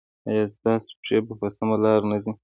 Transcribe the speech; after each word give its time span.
ایا 0.27 0.43
ستاسو 0.55 0.89
پښې 0.99 1.17
په 1.41 1.47
سمه 1.57 1.75
لار 1.83 2.01
نه 2.09 2.17
ځي؟ 2.23 2.31